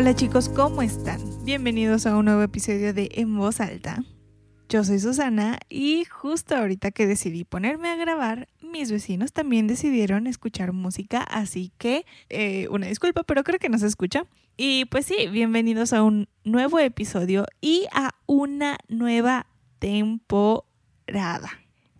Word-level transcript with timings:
Hola, 0.00 0.16
chicos, 0.16 0.48
¿cómo 0.48 0.80
están? 0.80 1.20
Bienvenidos 1.44 2.06
a 2.06 2.16
un 2.16 2.24
nuevo 2.24 2.40
episodio 2.40 2.94
de 2.94 3.10
En 3.16 3.36
Voz 3.36 3.60
Alta. 3.60 4.02
Yo 4.70 4.82
soy 4.82 4.98
Susana 4.98 5.58
y 5.68 6.06
justo 6.06 6.56
ahorita 6.56 6.90
que 6.90 7.06
decidí 7.06 7.44
ponerme 7.44 7.90
a 7.90 7.96
grabar, 7.96 8.48
mis 8.62 8.90
vecinos 8.90 9.34
también 9.34 9.66
decidieron 9.66 10.26
escuchar 10.26 10.72
música, 10.72 11.20
así 11.20 11.70
que 11.76 12.06
eh, 12.30 12.66
una 12.70 12.86
disculpa, 12.86 13.24
pero 13.24 13.44
creo 13.44 13.58
que 13.58 13.68
no 13.68 13.78
se 13.78 13.88
escucha. 13.88 14.24
Y 14.56 14.86
pues 14.86 15.04
sí, 15.04 15.28
bienvenidos 15.30 15.92
a 15.92 16.02
un 16.02 16.30
nuevo 16.44 16.78
episodio 16.78 17.44
y 17.60 17.86
a 17.92 18.14
una 18.24 18.78
nueva 18.88 19.48
temporada. 19.80 21.50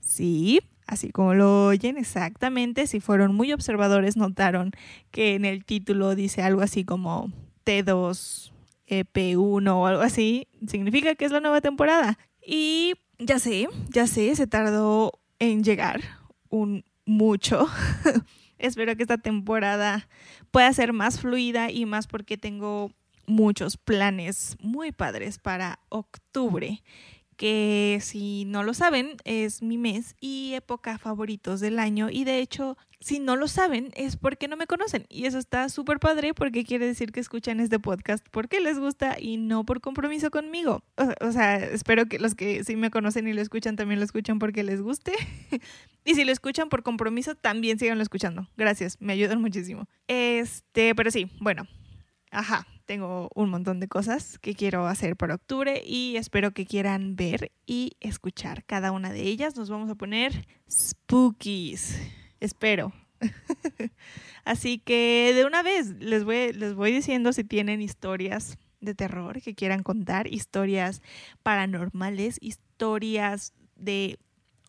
Sí, 0.01 0.62
así 0.87 1.10
como 1.10 1.35
lo 1.35 1.66
oyen 1.66 1.98
exactamente, 1.98 2.87
si 2.87 3.01
fueron 3.01 3.35
muy 3.35 3.52
observadores 3.52 4.16
notaron 4.16 4.70
que 5.10 5.35
en 5.35 5.45
el 5.45 5.66
título 5.66 6.14
dice 6.14 6.42
algo 6.42 6.62
así 6.62 6.82
como 6.82 7.30
T2 7.65 8.53
EP1 8.89 9.69
o 9.69 9.87
algo 9.87 10.03
así, 10.03 10.49
significa 10.66 11.15
que 11.15 11.25
es 11.25 11.33
la 11.33 11.41
nueva 11.41 11.61
temporada. 11.61 12.19
Y 12.45 12.95
ya 13.19 13.39
sé, 13.39 13.69
ya 13.89 14.07
sé, 14.07 14.35
se 14.35 14.47
tardó 14.47 15.21
en 15.39 15.63
llegar 15.63 16.01
un 16.49 16.85
mucho. 17.07 17.69
Espero 18.59 18.95
que 18.97 19.03
esta 19.03 19.19
temporada 19.19 20.09
pueda 20.51 20.73
ser 20.73 20.93
más 20.93 21.21
fluida 21.21 21.71
y 21.71 21.87
más 21.87 22.07
porque 22.07 22.37
tengo 22.37 22.91
muchos 23.27 23.77
planes 23.77 24.57
muy 24.61 24.93
padres 24.93 25.38
para 25.38 25.79
octubre 25.88 26.83
que 27.41 28.01
si 28.02 28.45
no 28.45 28.63
lo 28.63 28.74
saben 28.74 29.16
es 29.24 29.63
mi 29.63 29.79
mes 29.79 30.15
y 30.21 30.52
época 30.52 30.99
favoritos 30.99 31.60
del 31.60 31.79
año 31.79 32.10
y 32.10 32.24
de 32.24 32.38
hecho 32.38 32.77
si 33.01 33.19
no 33.19 33.35
lo 33.35 33.49
saben 33.49 33.93
es 33.97 34.19
porque 34.19 34.47
no 34.47 34.59
me 34.59 34.66
conocen 34.66 35.07
y 35.09 35.24
eso 35.24 35.38
está 35.38 35.71
súper 35.71 36.01
padre 36.01 36.35
porque 36.35 36.66
quiere 36.66 36.85
decir 36.85 37.13
que 37.13 37.21
escuchan 37.21 37.59
este 37.59 37.79
podcast 37.79 38.27
porque 38.30 38.60
les 38.60 38.79
gusta 38.79 39.16
y 39.19 39.38
no 39.38 39.65
por 39.65 39.80
compromiso 39.80 40.30
conmigo. 40.30 40.85
O, 41.23 41.32
sea, 41.32 41.57
espero 41.57 42.05
que 42.05 42.19
los 42.19 42.35
que 42.35 42.63
sí 42.63 42.77
me 42.77 42.91
conocen 42.91 43.27
y 43.27 43.32
lo 43.32 43.41
escuchan 43.41 43.75
también 43.75 44.01
lo 44.01 44.04
escuchan 44.04 44.38
porque 44.38 44.63
les 44.63 44.82
guste 44.82 45.15
y 46.04 46.16
si 46.16 46.25
lo 46.25 46.32
escuchan 46.32 46.69
por 46.69 46.82
compromiso 46.82 47.37
también 47.37 47.79
síganlo 47.79 48.02
escuchando. 48.02 48.51
Gracias, 48.59 48.99
me 49.01 49.15
ayudan 49.15 49.41
muchísimo. 49.41 49.88
Este, 50.09 50.95
pero 50.95 51.10
sí, 51.10 51.30
bueno, 51.41 51.66
ajá, 52.30 52.66
tengo 52.91 53.30
un 53.37 53.51
montón 53.51 53.79
de 53.79 53.87
cosas 53.87 54.41
que 54.41 54.57
quiero 54.57 54.88
hacer 54.88 55.15
para 55.15 55.37
octubre 55.37 55.80
y 55.87 56.16
espero 56.16 56.51
que 56.51 56.66
quieran 56.66 57.15
ver 57.15 57.52
y 57.65 57.93
escuchar 58.01 58.65
cada 58.65 58.91
una 58.91 59.13
de 59.13 59.23
ellas. 59.23 59.55
Nos 59.55 59.71
vamos 59.71 59.88
a 59.91 59.95
poner 59.95 60.49
spookies. 60.69 61.97
Espero. 62.41 62.93
Así 64.44 64.81
que 64.81 65.31
de 65.37 65.44
una 65.44 65.62
vez 65.62 65.91
les 66.00 66.25
voy, 66.25 66.53
les 66.53 66.75
voy 66.75 66.91
diciendo 66.91 67.32
si 67.32 67.44
tienen 67.44 67.81
historias 67.81 68.59
de 68.81 68.97
terror 68.97 69.41
que 69.41 69.54
quieran 69.54 69.84
contar, 69.84 70.26
historias 70.26 71.00
paranormales, 71.44 72.38
historias 72.41 73.53
de 73.76 74.19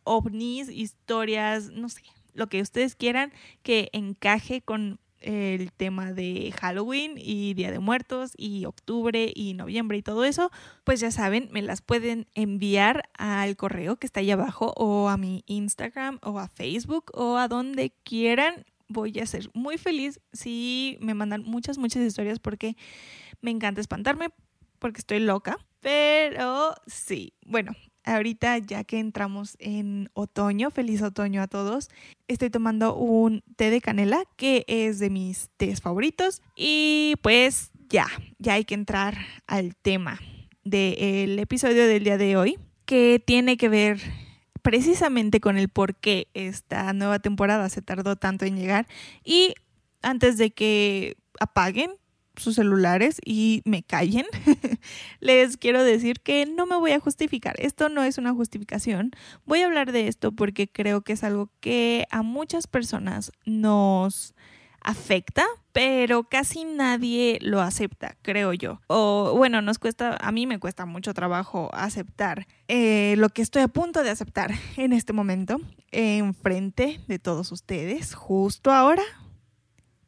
ovnis, 0.03 0.69
historias, 0.69 1.71
no 1.71 1.89
sé, 1.89 2.03
lo 2.35 2.45
que 2.45 2.61
ustedes 2.61 2.95
quieran 2.95 3.33
que 3.63 3.89
encaje 3.93 4.61
con 4.61 4.99
el 5.21 5.71
tema 5.71 6.13
de 6.13 6.53
Halloween 6.59 7.13
y 7.17 7.53
Día 7.53 7.71
de 7.71 7.79
Muertos 7.79 8.33
y 8.37 8.65
octubre 8.65 9.31
y 9.33 9.53
noviembre 9.53 9.97
y 9.97 10.01
todo 10.01 10.25
eso, 10.25 10.51
pues 10.83 10.99
ya 10.99 11.11
saben, 11.11 11.49
me 11.51 11.61
las 11.61 11.81
pueden 11.81 12.27
enviar 12.33 13.09
al 13.17 13.55
correo 13.55 13.97
que 13.97 14.07
está 14.07 14.19
ahí 14.19 14.31
abajo 14.31 14.73
o 14.75 15.09
a 15.09 15.17
mi 15.17 15.43
Instagram 15.47 16.19
o 16.23 16.39
a 16.39 16.47
Facebook 16.47 17.11
o 17.13 17.37
a 17.37 17.47
donde 17.47 17.93
quieran. 18.03 18.65
Voy 18.87 19.17
a 19.19 19.25
ser 19.25 19.49
muy 19.53 19.77
feliz 19.77 20.19
si 20.33 20.97
me 20.99 21.13
mandan 21.13 21.43
muchas, 21.43 21.77
muchas 21.77 22.03
historias 22.03 22.39
porque 22.39 22.75
me 23.41 23.51
encanta 23.51 23.81
espantarme 23.81 24.29
porque 24.79 24.99
estoy 24.99 25.19
loca. 25.19 25.57
Pero 25.79 26.75
sí, 26.85 27.33
bueno, 27.45 27.71
ahorita 28.03 28.57
ya 28.59 28.83
que 28.83 28.99
entramos 28.99 29.55
en 29.59 30.09
otoño, 30.13 30.71
feliz 30.71 31.01
otoño 31.01 31.41
a 31.41 31.47
todos, 31.47 31.89
estoy 32.27 32.49
tomando 32.49 32.95
un 32.95 33.43
té 33.55 33.69
de 33.69 33.81
canela 33.81 34.23
que 34.35 34.65
es 34.67 34.99
de 34.99 35.09
mis 35.09 35.49
tés 35.57 35.81
favoritos 35.81 36.41
y 36.55 37.15
pues 37.21 37.71
ya, 37.89 38.07
ya 38.39 38.53
hay 38.53 38.65
que 38.65 38.75
entrar 38.75 39.17
al 39.47 39.75
tema 39.75 40.19
del 40.63 41.39
episodio 41.39 41.87
del 41.87 42.03
día 42.03 42.17
de 42.17 42.37
hoy 42.37 42.59
que 42.85 43.21
tiene 43.25 43.57
que 43.57 43.69
ver 43.69 43.99
precisamente 44.61 45.39
con 45.39 45.57
el 45.57 45.69
por 45.69 45.95
qué 45.95 46.27
esta 46.33 46.93
nueva 46.93 47.19
temporada 47.19 47.69
se 47.69 47.81
tardó 47.81 48.15
tanto 48.15 48.45
en 48.45 48.57
llegar 48.57 48.87
y 49.23 49.55
antes 50.01 50.37
de 50.37 50.51
que 50.51 51.17
apaguen 51.39 51.91
sus 52.35 52.55
celulares 52.55 53.19
y 53.25 53.61
me 53.65 53.83
callen, 53.83 54.25
les 55.19 55.57
quiero 55.57 55.83
decir 55.83 56.21
que 56.21 56.45
no 56.45 56.65
me 56.65 56.77
voy 56.77 56.91
a 56.91 56.99
justificar. 56.99 57.55
Esto 57.59 57.89
no 57.89 58.03
es 58.03 58.17
una 58.17 58.33
justificación. 58.33 59.11
Voy 59.45 59.61
a 59.61 59.65
hablar 59.65 59.91
de 59.91 60.07
esto 60.07 60.31
porque 60.31 60.67
creo 60.67 61.01
que 61.01 61.13
es 61.13 61.23
algo 61.23 61.49
que 61.59 62.07
a 62.09 62.21
muchas 62.21 62.67
personas 62.67 63.31
nos 63.45 64.33
afecta, 64.81 65.45
pero 65.71 66.23
casi 66.23 66.65
nadie 66.65 67.37
lo 67.41 67.61
acepta, 67.61 68.17
creo 68.21 68.53
yo. 68.53 68.81
O 68.87 69.33
bueno, 69.37 69.61
nos 69.61 69.79
cuesta, 69.79 70.17
a 70.19 70.31
mí 70.31 70.47
me 70.47 70.59
cuesta 70.59 70.85
mucho 70.85 71.13
trabajo 71.13 71.69
aceptar 71.73 72.47
eh, 72.67 73.15
lo 73.17 73.29
que 73.29 73.41
estoy 73.41 73.61
a 73.61 73.67
punto 73.67 74.03
de 74.03 74.09
aceptar 74.09 74.51
en 74.77 74.93
este 74.93 75.13
momento, 75.13 75.59
enfrente 75.91 76.99
de 77.07 77.19
todos 77.19 77.51
ustedes, 77.51 78.15
justo 78.15 78.71
ahora. 78.71 79.03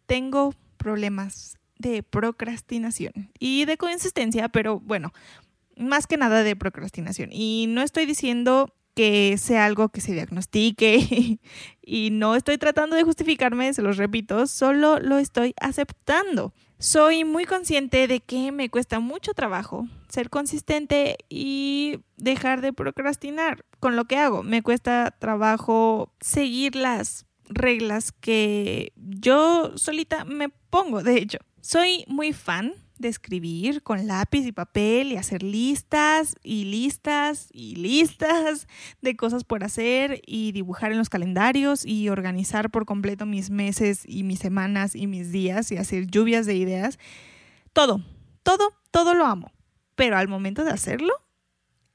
Tengo 0.06 0.54
problemas 0.78 1.58
de 1.78 2.04
procrastinación 2.04 3.32
y 3.40 3.66
de 3.66 3.78
consistencia, 3.78 4.50
pero 4.50 4.80
bueno, 4.80 5.12
más 5.78 6.08
que 6.08 6.18
nada 6.18 6.44
de 6.44 6.56
procrastinación. 6.56 7.30
Y 7.32 7.66
no 7.70 7.82
estoy 7.82 8.06
diciendo 8.06 8.74
que 8.96 9.38
sea 9.38 9.66
algo 9.66 9.90
que 9.90 10.02
se 10.02 10.14
diagnostique 10.14 11.40
y 11.82 12.10
no 12.12 12.36
estoy 12.36 12.58
tratando 12.58 12.96
de 12.96 13.04
justificarme, 13.04 13.74
se 13.74 13.82
los 13.82 13.98
repito, 13.98 14.48
solo 14.48 15.00
lo 15.00 15.18
estoy 15.18 15.54
aceptando. 15.60 16.54
Soy 16.80 17.24
muy 17.24 17.46
consciente 17.46 18.08
de 18.08 18.20
que 18.20 18.52
me 18.52 18.70
cuesta 18.70 19.00
mucho 19.00 19.34
trabajo 19.34 19.88
ser 20.10 20.30
consistente 20.30 21.18
y 21.30 22.00
dejar 22.18 22.62
de 22.62 22.74
procrastinar 22.74 23.66
con 23.80 23.96
lo 23.96 24.06
que 24.06 24.18
hago. 24.18 24.44
Me 24.44 24.62
cuesta 24.62 25.16
trabajo 25.18 26.12
seguir 26.20 26.76
las 26.76 27.26
reglas 27.48 28.12
que 28.12 28.92
yo 28.96 29.78
solita 29.78 30.26
me 30.26 30.50
pongo, 30.50 31.04
de 31.04 31.18
hecho. 31.18 31.40
Soy 31.63 32.03
muy 32.09 32.34
fan 32.34 32.74
de 32.97 33.07
escribir 33.07 33.84
con 33.84 34.06
lápiz 34.06 34.46
y 34.46 34.51
papel 34.51 35.13
y 35.13 35.16
hacer 35.16 35.44
listas 35.44 36.35
y 36.44 36.66
listas 36.66 37.47
y 37.53 37.75
listas 37.75 38.68
de 39.01 39.15
cosas 39.15 39.45
por 39.45 39.63
hacer 39.63 40.21
y 40.27 40.51
dibujar 40.51 40.92
en 40.92 40.98
los 40.98 41.07
calendarios 41.07 41.86
y 41.86 42.10
organizar 42.10 42.69
por 42.69 42.86
completo 42.86 43.25
mis 43.25 43.50
meses 43.50 44.04
y 44.06 44.24
mis 44.24 44.39
semanas 44.39 44.94
y 44.94 45.07
mis 45.07 45.31
días 45.31 45.71
y 45.71 45.77
hacer 45.77 46.07
lluvias 46.07 46.45
de 46.45 46.56
ideas. 46.56 47.00
Todo, 47.71 48.01
todo, 48.44 48.74
todo 48.92 49.13
lo 49.13 49.25
amo. 49.25 49.54
Pero 49.95 50.18
al 50.18 50.27
momento 50.27 50.66
de 50.66 50.71
hacerlo 50.71 51.13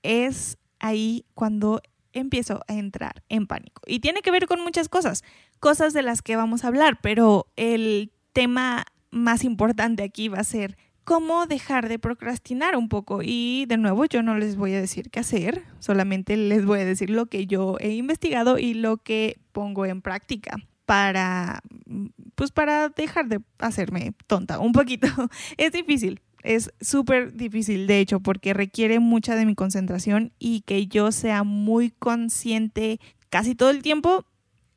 es 0.03 0.56
ahí 0.79 1.26
cuando 1.35 1.82
empiezo 2.14 2.62
a 2.69 2.73
entrar 2.73 3.23
en 3.29 3.47
pánico. 3.47 3.82
Y 3.85 4.00
tiene 4.00 4.23
que 4.23 4.31
ver 4.31 4.47
con 4.47 4.62
muchas 4.62 4.88
cosas, 4.88 5.25
cosas 5.61 5.93
de 5.93 6.00
las 6.00 6.23
que 6.23 6.37
vamos 6.37 6.64
a 6.64 6.69
hablar, 6.69 7.00
pero 7.03 7.53
el 7.56 8.14
tema 8.32 8.87
más 9.11 9.45
importante 9.45 10.03
aquí 10.03 10.29
va 10.29 10.39
a 10.39 10.45
ser 10.45 10.77
cómo 11.05 11.47
dejar 11.47 11.89
de 11.89 11.99
procrastinar 11.99 12.77
un 12.77 12.91
poco. 12.91 13.21
Y 13.23 13.65
de 13.67 13.79
nuevo, 13.79 14.05
yo 14.05 14.23
no 14.23 14.37
les 14.37 14.57
voy 14.57 14.75
a 14.75 14.81
decir 14.81 15.11
qué 15.11 15.21
hacer, 15.21 15.63
solamente 15.79 16.37
les 16.37 16.67
voy 16.67 16.81
a 16.81 16.85
decir 16.85 17.09
lo 17.09 17.27
que 17.27 17.47
yo 17.47 17.77
he 17.81 17.93
investigado 17.93 18.59
y 18.59 18.75
lo 18.75 18.99
que 18.99 19.39
pongo 19.53 19.87
en 19.87 20.03
práctica 20.03 20.59
para 20.85 21.61
pues 22.35 22.51
para 22.51 22.89
dejar 22.89 23.29
de 23.29 23.41
hacerme 23.59 24.13
tonta 24.27 24.59
un 24.59 24.73
poquito. 24.73 25.07
Es 25.57 25.73
difícil, 25.73 26.21
Es 26.43 26.71
súper 26.81 27.35
difícil, 27.35 27.87
de 27.87 28.01
hecho, 28.01 28.21
porque 28.21 28.55
requiere 28.55 28.99
mucha 28.99 29.35
de 29.35 29.45
mi 29.45 29.55
concentración 29.55 30.33
y 30.39 30.61
que 30.61 30.87
yo 30.87 31.11
sea 31.11 31.43
muy 31.43 31.91
consciente 31.91 33.01
casi 33.29 33.55
todo 33.55 33.71
el 33.71 33.83
tiempo 33.83 34.25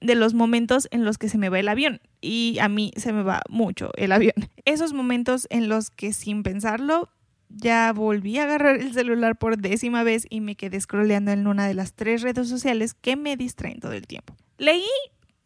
de 0.02 0.16
los 0.16 0.34
momentos 0.34 0.88
en 0.92 1.06
los 1.06 1.18
que 1.18 1.30
se 1.30 1.38
me 1.38 1.50
va 1.50 1.60
el 1.60 1.70
avión. 1.70 2.02
Y 2.20 2.58
a 2.60 2.68
mí 2.68 2.92
se 2.98 3.14
me 3.14 3.24
va 3.24 3.42
mucho 3.50 3.92
el 3.96 4.12
avión. 4.12 4.34
Esos 4.66 4.94
momentos 4.94 5.48
en 5.50 5.70
los 5.70 5.90
que 5.90 6.12
sin 6.14 6.44
pensarlo 6.44 7.10
ya 7.50 7.92
volví 7.94 8.38
a 8.38 8.44
agarrar 8.44 8.78
el 8.78 8.94
celular 8.94 9.38
por 9.38 9.58
décima 9.58 10.04
vez 10.04 10.26
y 10.30 10.42
me 10.42 10.56
quedé 10.56 10.80
scrolleando 10.80 11.32
en 11.32 11.48
una 11.48 11.68
de 11.68 11.74
las 11.74 11.94
tres 11.94 12.22
redes 12.22 12.48
sociales 12.48 12.94
que 12.94 13.16
me 13.16 13.38
distraen 13.38 13.80
todo 13.80 13.94
el 13.94 14.08
tiempo. 14.08 14.36
Leí 14.58 14.86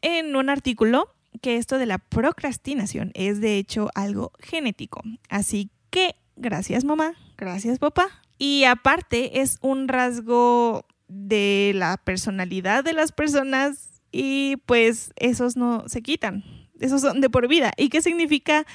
en 0.02 0.36
un 0.36 0.50
artículo 0.50 1.10
que 1.42 1.58
esto 1.58 1.78
de 1.78 1.86
la 1.86 1.98
procrastinación 1.98 3.12
es 3.16 3.42
de 3.42 3.58
hecho 3.58 3.90
algo 3.96 4.31
genético. 4.40 5.01
Así 5.30 5.69
que 5.90 6.16
gracias 6.36 6.86
mamá, 6.86 7.13
gracias 7.38 7.80
papá. 7.80 8.08
Y 8.38 8.66
aparte 8.66 9.42
es 9.42 9.58
un 9.62 9.88
rasgo 9.88 10.86
de 11.08 11.72
la 11.75 11.98
personalidad 11.98 12.84
de 12.84 12.94
las 12.94 13.12
personas 13.12 13.94
y 14.17 14.56
pues 14.65 15.12
esos 15.17 15.57
no 15.57 15.83
se 15.89 16.01
quitan, 16.01 16.45
esos 16.79 17.01
son 17.01 17.19
de 17.19 17.29
por 17.29 17.50
vida. 17.50 17.73
¿Y 17.75 17.89
qué 17.89 18.01
significa 18.01 18.65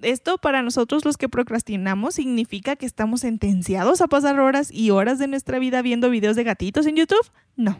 esto 0.00 0.38
para 0.38 0.62
nosotros 0.62 1.04
los 1.04 1.18
que 1.18 1.28
procrastinamos? 1.28 2.14
¿Significa 2.14 2.74
que 2.74 2.86
estamos 2.86 3.20
sentenciados 3.20 4.00
a 4.00 4.06
pasar 4.06 4.40
horas 4.40 4.70
y 4.72 4.88
horas 4.88 5.18
de 5.18 5.28
nuestra 5.28 5.58
vida 5.58 5.82
viendo 5.82 6.08
videos 6.08 6.36
de 6.36 6.44
gatitos 6.44 6.86
en 6.86 6.96
YouTube? 6.96 7.30
No, 7.54 7.78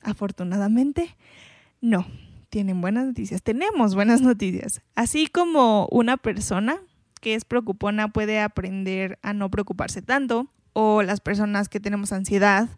afortunadamente 0.00 1.16
no. 1.80 2.06
Tienen 2.50 2.80
buenas 2.80 3.06
noticias, 3.06 3.42
tenemos 3.42 3.96
buenas 3.96 4.20
noticias. 4.20 4.80
Así 4.94 5.26
como 5.26 5.88
una 5.90 6.16
persona 6.16 6.78
que 7.20 7.34
es 7.34 7.44
preocupona 7.44 8.12
puede 8.12 8.38
aprender 8.38 9.18
a 9.22 9.32
no 9.32 9.50
preocuparse 9.50 10.02
tanto, 10.02 10.46
o 10.74 11.02
las 11.02 11.20
personas 11.20 11.68
que 11.70 11.80
tenemos 11.80 12.12
ansiedad 12.12 12.68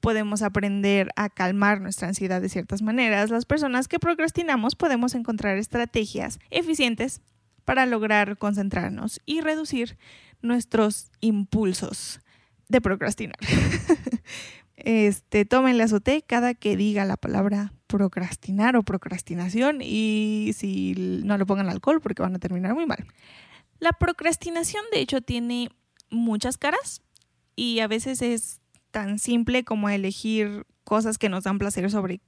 podemos 0.00 0.42
aprender 0.42 1.10
a 1.14 1.28
calmar 1.28 1.80
nuestra 1.80 2.08
ansiedad 2.08 2.40
de 2.40 2.48
ciertas 2.48 2.82
maneras. 2.82 3.30
Las 3.30 3.44
personas 3.44 3.86
que 3.86 4.00
procrastinamos 4.00 4.74
podemos 4.74 5.14
encontrar 5.14 5.58
estrategias 5.58 6.40
eficientes 6.50 7.20
para 7.64 7.86
lograr 7.86 8.36
concentrarnos 8.38 9.20
y 9.26 9.42
reducir 9.42 9.96
nuestros 10.40 11.12
impulsos 11.20 12.20
de 12.68 12.80
procrastinar. 12.80 13.36
este, 14.76 15.44
tómenle 15.44 15.84
a 15.84 15.88
su 15.88 16.00
té 16.00 16.22
cada 16.26 16.54
que 16.54 16.76
diga 16.76 17.04
la 17.04 17.16
palabra 17.16 17.72
procrastinar 17.86 18.76
o 18.76 18.82
procrastinación 18.82 19.80
y 19.82 20.52
si 20.56 20.94
no 20.96 21.36
le 21.36 21.46
pongan 21.46 21.68
alcohol 21.68 22.00
porque 22.00 22.22
van 22.22 22.34
a 22.34 22.38
terminar 22.38 22.74
muy 22.74 22.86
mal. 22.86 23.06
La 23.78 23.92
procrastinación 23.92 24.82
de 24.90 25.00
hecho 25.00 25.20
tiene 25.20 25.68
muchas 26.10 26.56
caras 26.56 27.02
y 27.56 27.80
a 27.80 27.88
veces 27.88 28.22
es 28.22 28.60
tan 28.90 29.18
simple 29.18 29.64
como 29.64 29.88
elegir 29.88 30.66
cosas 30.84 31.18
que 31.18 31.28
nos 31.28 31.44
dan 31.44 31.58
placer 31.58 31.90
sobre 31.90 32.20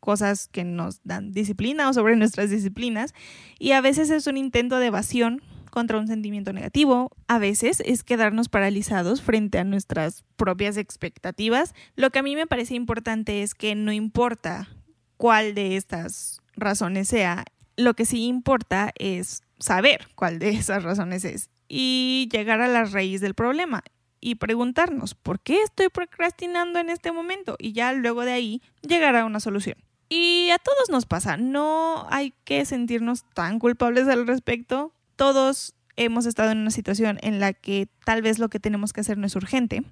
cosas 0.00 0.48
que 0.48 0.64
nos 0.64 1.00
dan 1.04 1.32
disciplina 1.32 1.88
o 1.88 1.92
sobre 1.92 2.16
nuestras 2.16 2.50
disciplinas. 2.50 3.14
Y 3.58 3.72
a 3.72 3.80
veces 3.80 4.10
es 4.10 4.26
un 4.26 4.36
intento 4.36 4.78
de 4.78 4.86
evasión 4.86 5.42
contra 5.70 5.96
un 5.96 6.06
sentimiento 6.06 6.52
negativo, 6.52 7.10
a 7.28 7.38
veces 7.38 7.82
es 7.86 8.04
quedarnos 8.04 8.50
paralizados 8.50 9.22
frente 9.22 9.58
a 9.58 9.64
nuestras 9.64 10.22
propias 10.36 10.76
expectativas. 10.76 11.72
Lo 11.96 12.10
que 12.10 12.18
a 12.18 12.22
mí 12.22 12.36
me 12.36 12.46
parece 12.46 12.74
importante 12.74 13.42
es 13.42 13.54
que 13.54 13.74
no 13.74 13.90
importa 13.90 14.68
cuál 15.16 15.54
de 15.54 15.76
estas 15.76 16.42
razones 16.56 17.08
sea, 17.08 17.46
lo 17.78 17.94
que 17.94 18.04
sí 18.04 18.26
importa 18.26 18.92
es 18.98 19.40
saber 19.58 20.08
cuál 20.14 20.38
de 20.38 20.50
esas 20.50 20.82
razones 20.82 21.24
es 21.24 21.48
y 21.68 22.28
llegar 22.30 22.60
a 22.60 22.68
la 22.68 22.84
raíz 22.84 23.22
del 23.22 23.32
problema 23.32 23.82
y 24.22 24.36
preguntarnos 24.36 25.14
por 25.14 25.40
qué 25.40 25.62
estoy 25.62 25.88
procrastinando 25.90 26.78
en 26.78 26.88
este 26.88 27.12
momento 27.12 27.56
y 27.58 27.72
ya 27.72 27.92
luego 27.92 28.24
de 28.24 28.32
ahí 28.32 28.62
llegar 28.80 29.16
a 29.16 29.26
una 29.26 29.40
solución. 29.40 29.76
Y 30.08 30.50
a 30.50 30.58
todos 30.58 30.88
nos 30.90 31.06
pasa, 31.06 31.36
no 31.36 32.06
hay 32.08 32.32
que 32.44 32.64
sentirnos 32.64 33.24
tan 33.34 33.58
culpables 33.58 34.06
al 34.08 34.26
respecto. 34.26 34.94
Todos 35.16 35.74
hemos 35.96 36.26
estado 36.26 36.52
en 36.52 36.58
una 36.58 36.70
situación 36.70 37.18
en 37.22 37.40
la 37.40 37.52
que 37.52 37.88
tal 38.04 38.22
vez 38.22 38.38
lo 38.38 38.48
que 38.48 38.60
tenemos 38.60 38.92
que 38.92 39.00
hacer 39.00 39.18
no 39.18 39.26
es 39.26 39.34
urgente. 39.34 39.82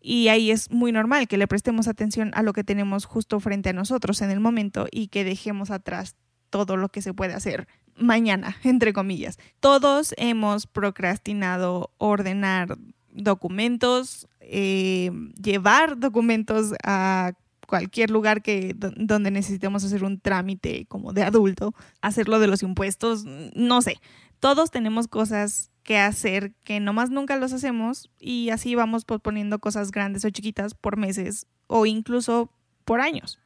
Y 0.00 0.28
ahí 0.28 0.50
es 0.50 0.70
muy 0.70 0.92
normal 0.92 1.26
que 1.26 1.38
le 1.38 1.48
prestemos 1.48 1.88
atención 1.88 2.32
a 2.34 2.42
lo 2.42 2.52
que 2.52 2.64
tenemos 2.64 3.06
justo 3.06 3.40
frente 3.40 3.70
a 3.70 3.72
nosotros 3.72 4.20
en 4.20 4.30
el 4.30 4.40
momento 4.40 4.86
y 4.90 5.08
que 5.08 5.24
dejemos 5.24 5.70
atrás 5.70 6.16
todo 6.50 6.76
lo 6.76 6.90
que 6.90 7.00
se 7.00 7.14
puede 7.14 7.32
hacer 7.32 7.66
mañana, 7.96 8.56
entre 8.64 8.92
comillas. 8.92 9.38
Todos 9.60 10.14
hemos 10.18 10.66
procrastinado 10.66 11.90
ordenar 11.96 12.76
documentos, 13.14 14.28
eh, 14.40 15.10
llevar 15.40 15.98
documentos 15.98 16.74
a 16.82 17.32
cualquier 17.66 18.10
lugar 18.10 18.42
que 18.42 18.74
donde 18.76 19.30
necesitemos 19.30 19.84
hacer 19.84 20.04
un 20.04 20.20
trámite 20.20 20.86
como 20.86 21.12
de 21.12 21.22
adulto, 21.22 21.74
hacerlo 22.02 22.38
de 22.38 22.46
los 22.46 22.62
impuestos, 22.62 23.24
no 23.24 23.80
sé. 23.80 23.96
Todos 24.40 24.70
tenemos 24.70 25.08
cosas 25.08 25.70
que 25.82 25.98
hacer 25.98 26.52
que 26.64 26.80
nomás 26.80 27.10
nunca 27.10 27.36
los 27.36 27.52
hacemos 27.52 28.10
y 28.18 28.50
así 28.50 28.74
vamos 28.74 29.04
posponiendo 29.04 29.58
cosas 29.58 29.90
grandes 29.90 30.24
o 30.24 30.30
chiquitas 30.30 30.74
por 30.74 30.96
meses 30.96 31.46
o 31.66 31.86
incluso 31.86 32.50
por 32.84 33.00
años. 33.00 33.38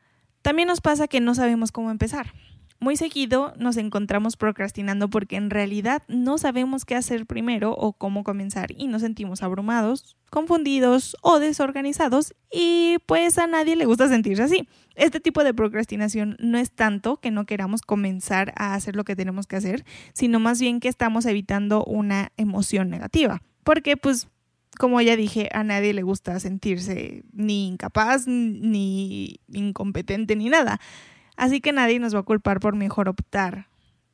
También 0.43 0.69
nos 0.69 0.81
pasa 0.81 1.09
que 1.09 1.20
no 1.20 1.35
sabemos 1.35 1.73
cómo 1.73 1.91
empezar. 1.91 2.32
Muy 2.80 2.96
seguido 2.96 3.54
nos 3.58 3.76
encontramos 3.76 4.36
procrastinando 4.36 5.10
porque 5.10 5.34
en 5.34 5.50
realidad 5.50 6.04
no 6.06 6.38
sabemos 6.38 6.84
qué 6.84 6.94
hacer 6.94 7.26
primero 7.26 7.72
o 7.72 7.92
cómo 7.92 8.22
comenzar 8.22 8.70
y 8.70 8.86
nos 8.86 9.02
sentimos 9.02 9.42
abrumados, 9.42 10.16
confundidos 10.30 11.16
o 11.20 11.40
desorganizados 11.40 12.34
y 12.52 12.98
pues 13.06 13.36
a 13.38 13.48
nadie 13.48 13.75
le 13.75 13.84
gusta 13.84 14.08
sentirse 14.08 14.44
así. 14.44 14.69
Este 14.94 15.19
tipo 15.19 15.42
de 15.42 15.54
procrastinación 15.54 16.36
no 16.38 16.56
es 16.56 16.70
tanto 16.70 17.16
que 17.16 17.32
no 17.32 17.46
queramos 17.46 17.82
comenzar 17.82 18.52
a 18.56 18.75
hacer 18.75 18.94
lo 18.94 19.02
que 19.02 19.16
tenemos 19.16 19.48
que 19.48 19.56
hacer, 19.56 19.84
sino 20.12 20.38
más 20.38 20.60
bien 20.60 20.78
que 20.78 20.88
estamos 20.88 21.26
evitando 21.26 21.84
una 21.84 22.31
emoción 22.36 22.90
negativa. 22.90 23.42
Porque 23.64 23.96
pues 23.96 24.28
como 24.78 25.00
ya 25.00 25.16
dije, 25.16 25.48
a 25.52 25.64
nadie 25.64 25.92
le 25.92 26.02
gusta 26.02 26.38
sentirse 26.38 27.24
ni 27.32 27.66
incapaz, 27.66 28.28
ni 28.28 29.40
incompetente, 29.48 30.36
ni 30.36 30.48
nada. 30.48 30.78
Así 31.38 31.61
que 31.61 31.73
nadie 31.73 32.00
nos 32.00 32.14
va 32.17 32.19
a 32.19 32.25
culpar 32.25 32.58
por 32.58 32.75
mejor 32.75 33.08
optar 33.08 33.69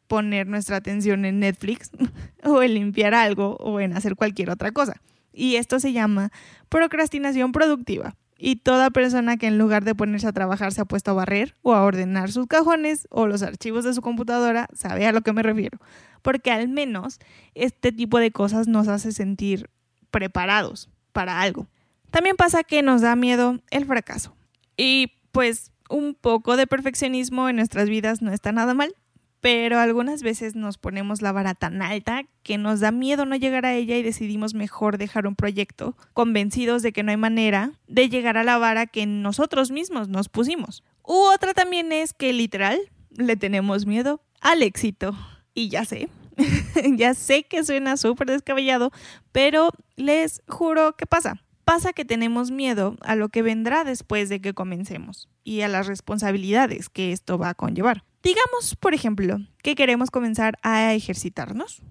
poner 0.07 0.47
nuestra 0.47 0.77
atención 0.77 1.25
en 1.25 1.41
Netflix 1.41 1.91
o 2.45 2.63
en 2.63 2.75
limpiar 2.75 3.15
algo 3.15 3.57
o 3.57 3.81
en 3.81 3.97
hacer 3.97 4.15
cualquier 4.15 4.51
otra 4.51 4.73
cosa. 4.73 5.01
Y 5.33 5.57
esto 5.57 5.81
se 5.81 5.95
llama 5.95 6.31
procrastinación 6.69 7.51
productiva. 7.51 8.15
Y 8.37 8.57
toda 8.57 8.91
persona 8.91 9.39
que 9.39 9.47
en 9.47 9.57
lugar 9.57 9.85
de 9.85 9.95
ponerse 9.95 10.27
a 10.27 10.33
trabajar 10.33 10.73
se 10.73 10.83
ha 10.83 10.85
puesto 10.85 11.13
a 11.13 11.15
barrer 11.15 11.57
o 11.63 11.73
a 11.73 11.83
ordenar 11.83 12.31
sus 12.31 12.47
cajones 12.47 13.09
o 13.11 13.27
los 13.27 13.43
archivos 13.43 13.85
de 13.85 13.95
su 13.95 14.03
computadora 14.03 14.69
sabe 14.75 15.07
a 15.07 15.13
lo 15.13 15.23
que 15.23 15.33
me 15.33 15.43
refiero. 15.43 15.79
Porque 16.21 16.51
al 16.51 16.69
menos 16.69 17.21
este 17.55 17.91
tipo 17.91 18.19
de 18.19 18.33
cosas 18.33 18.69
nos 18.69 18.87
hace 18.87 19.13
sentir 19.13 19.71
preparados 20.11 20.91
para 21.13 21.41
algo. 21.41 21.69
También 22.11 22.37
pasa 22.37 22.65
que 22.65 22.83
nos 22.83 23.01
da 23.01 23.17
miedo 23.17 23.63
el 23.71 23.87
fracaso. 23.87 24.37
Y 24.77 25.13
pues 25.33 25.73
un 25.89 26.15
poco 26.15 26.57
de 26.57 26.67
perfeccionismo 26.67 27.49
en 27.49 27.57
nuestras 27.57 27.89
vidas 27.89 28.23
no 28.23 28.33
está 28.33 28.53
nada 28.53 28.75
mal, 28.75 28.95
pero 29.41 29.79
algunas 29.79 30.23
veces 30.23 30.55
nos 30.55 30.79
ponemos 30.79 31.21
la 31.21 31.31
vara 31.31 31.55
tan 31.55 31.83
alta 31.83 32.23
que 32.43 32.57
nos 32.57 32.81
da 32.81 32.93
miedo 32.93 33.27
no 33.27 33.37
llegar 33.37 33.67
a 33.67 33.75
ella 33.75 33.97
y 33.99 34.03
decidimos 34.03 34.55
mejor 34.55 34.97
dejar 34.97 35.27
un 35.27 35.35
proyecto, 35.35 35.97
convencidos 36.15 36.83
de 36.83 36.93
que 36.93 37.03
no 37.03 37.11
hay 37.11 37.19
manera 37.19 37.73
de 37.87 38.09
llegar 38.09 38.39
a 38.39 38.45
la 38.45 38.57
vara 38.57 38.87
que 38.87 39.05
nosotros 39.05 39.71
mismos 39.71 40.09
nos 40.09 40.31
pusimos. 40.31 40.83
U 41.03 41.13
otra 41.13 41.53
también 41.53 41.93
es 41.93 42.15
que 42.15 42.33
literal 42.33 42.81
le 43.11 43.37
tenemos 43.37 43.85
miedo 43.85 44.23
al 44.41 44.63
éxito. 44.63 45.15
Y 45.53 45.69
ya 45.69 45.85
sé, 45.85 46.09
ya 46.97 47.13
sé 47.13 47.43
que 47.43 47.65
suena 47.65 47.99
súper 47.99 48.29
descabellado, 48.29 48.93
pero 49.31 49.73
les 49.97 50.43
juro 50.49 50.97
que 50.97 51.05
pasa 51.05 51.39
pasa 51.65 51.93
que 51.93 52.05
tenemos 52.05 52.51
miedo 52.51 52.97
a 53.01 53.17
lo 53.17 53.29
que 53.29 53.43
vendrá 53.43 53.85
después 53.85 54.29
de 54.29 54.41
que 54.41 54.55
comencemos 54.55 55.29
y 55.45 55.61
a 55.61 55.69
las 55.69 55.87
responsabilidades 55.87 56.89
que 56.89 57.13
esto 57.13 57.39
va 57.39 57.51
a 57.51 57.55
conllevar. 57.55 58.05
Digamos, 58.23 58.75
por 58.77 58.95
ejemplo, 58.95 59.39
que 59.63 59.75
queremos 59.75 60.11
comenzar 60.11 60.59
a 60.63 60.95
ejercitarnos 60.95 61.83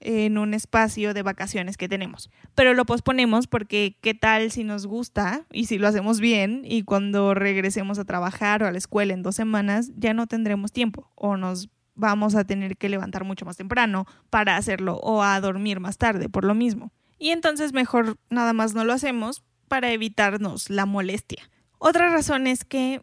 en 0.00 0.38
un 0.38 0.54
espacio 0.54 1.14
de 1.14 1.22
vacaciones 1.22 1.76
que 1.76 1.88
tenemos, 1.88 2.30
pero 2.54 2.74
lo 2.74 2.84
posponemos 2.84 3.46
porque 3.46 3.96
qué 4.00 4.14
tal 4.14 4.50
si 4.50 4.64
nos 4.64 4.86
gusta 4.86 5.44
y 5.52 5.66
si 5.66 5.78
lo 5.78 5.86
hacemos 5.86 6.20
bien 6.20 6.62
y 6.64 6.82
cuando 6.82 7.34
regresemos 7.34 7.98
a 7.98 8.04
trabajar 8.04 8.62
o 8.62 8.66
a 8.66 8.72
la 8.72 8.78
escuela 8.78 9.12
en 9.14 9.22
dos 9.22 9.36
semanas 9.36 9.92
ya 9.96 10.12
no 10.12 10.26
tendremos 10.26 10.72
tiempo 10.72 11.12
o 11.14 11.36
nos 11.36 11.68
vamos 11.94 12.34
a 12.34 12.44
tener 12.44 12.76
que 12.76 12.88
levantar 12.88 13.24
mucho 13.24 13.44
más 13.44 13.56
temprano 13.56 14.06
para 14.30 14.56
hacerlo 14.56 14.96
o 14.96 15.22
a 15.22 15.40
dormir 15.40 15.78
más 15.78 15.98
tarde 15.98 16.28
por 16.28 16.44
lo 16.44 16.54
mismo 16.54 16.90
y 17.22 17.30
entonces 17.30 17.72
mejor 17.72 18.16
nada 18.30 18.52
más 18.52 18.74
no 18.74 18.84
lo 18.84 18.92
hacemos 18.92 19.44
para 19.68 19.92
evitarnos 19.92 20.68
la 20.68 20.86
molestia. 20.86 21.48
Otra 21.84 22.08
razón 22.10 22.46
es 22.46 22.64
que 22.64 23.02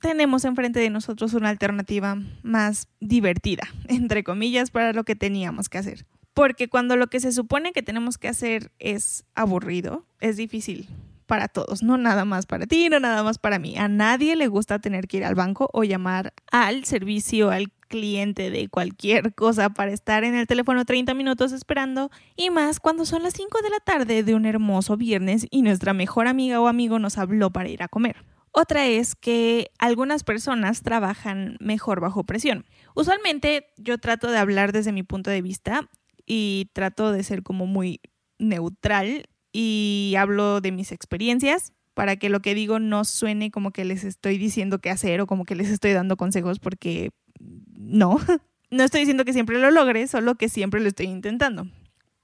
tenemos 0.00 0.44
enfrente 0.44 0.80
de 0.80 0.90
nosotros 0.90 1.32
una 1.32 1.48
alternativa 1.48 2.20
más 2.42 2.88
divertida, 2.98 3.68
entre 3.88 4.24
comillas, 4.24 4.72
para 4.72 4.92
lo 4.92 5.04
que 5.04 5.14
teníamos 5.14 5.68
que 5.68 5.78
hacer. 5.78 6.06
Porque 6.34 6.66
cuando 6.68 6.96
lo 6.96 7.06
que 7.06 7.20
se 7.20 7.30
supone 7.30 7.72
que 7.72 7.84
tenemos 7.84 8.18
que 8.18 8.26
hacer 8.26 8.72
es 8.80 9.24
aburrido, 9.36 10.04
es 10.18 10.36
difícil 10.36 10.88
para 11.26 11.46
todos, 11.46 11.84
no 11.84 11.98
nada 11.98 12.24
más 12.24 12.46
para 12.46 12.66
ti, 12.66 12.88
no 12.88 12.98
nada 12.98 13.22
más 13.22 13.38
para 13.38 13.60
mí. 13.60 13.78
A 13.78 13.86
nadie 13.86 14.34
le 14.34 14.48
gusta 14.48 14.80
tener 14.80 15.06
que 15.06 15.18
ir 15.18 15.24
al 15.24 15.36
banco 15.36 15.70
o 15.72 15.84
llamar 15.84 16.34
al 16.50 16.84
servicio, 16.84 17.50
al 17.50 17.70
cliente 17.86 18.50
de 18.50 18.68
cualquier 18.68 19.34
cosa 19.34 19.70
para 19.70 19.92
estar 19.92 20.24
en 20.24 20.34
el 20.34 20.46
teléfono 20.46 20.84
30 20.84 21.14
minutos 21.14 21.52
esperando 21.52 22.10
y 22.36 22.50
más 22.50 22.80
cuando 22.80 23.04
son 23.04 23.22
las 23.22 23.34
5 23.34 23.62
de 23.62 23.70
la 23.70 23.80
tarde 23.80 24.22
de 24.22 24.34
un 24.34 24.46
hermoso 24.46 24.96
viernes 24.96 25.46
y 25.50 25.62
nuestra 25.62 25.92
mejor 25.92 26.28
amiga 26.28 26.60
o 26.60 26.68
amigo 26.68 26.98
nos 26.98 27.18
habló 27.18 27.50
para 27.50 27.68
ir 27.68 27.82
a 27.82 27.88
comer. 27.88 28.16
Otra 28.52 28.86
es 28.86 29.14
que 29.14 29.70
algunas 29.78 30.24
personas 30.24 30.82
trabajan 30.82 31.58
mejor 31.60 32.00
bajo 32.00 32.24
presión. 32.24 32.64
Usualmente 32.94 33.66
yo 33.76 33.98
trato 33.98 34.30
de 34.30 34.38
hablar 34.38 34.72
desde 34.72 34.92
mi 34.92 35.02
punto 35.02 35.30
de 35.30 35.42
vista 35.42 35.88
y 36.24 36.70
trato 36.72 37.12
de 37.12 37.22
ser 37.22 37.42
como 37.42 37.66
muy 37.66 38.00
neutral 38.38 39.28
y 39.52 40.14
hablo 40.18 40.60
de 40.60 40.72
mis 40.72 40.90
experiencias 40.92 41.72
para 41.94 42.16
que 42.16 42.28
lo 42.28 42.40
que 42.40 42.54
digo 42.54 42.78
no 42.78 43.04
suene 43.04 43.50
como 43.50 43.70
que 43.70 43.84
les 43.84 44.04
estoy 44.04 44.36
diciendo 44.36 44.80
qué 44.80 44.90
hacer 44.90 45.20
o 45.20 45.26
como 45.26 45.44
que 45.44 45.54
les 45.54 45.70
estoy 45.70 45.92
dando 45.92 46.16
consejos 46.16 46.58
porque 46.58 47.10
no, 47.40 48.18
no 48.70 48.82
estoy 48.82 49.00
diciendo 49.00 49.24
que 49.24 49.32
siempre 49.32 49.58
lo 49.58 49.70
logre, 49.70 50.06
solo 50.06 50.34
que 50.36 50.48
siempre 50.48 50.80
lo 50.80 50.88
estoy 50.88 51.06
intentando. 51.06 51.66